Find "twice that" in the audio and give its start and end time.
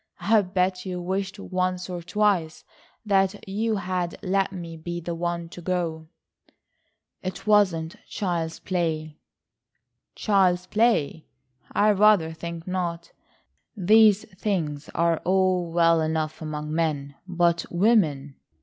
2.01-3.47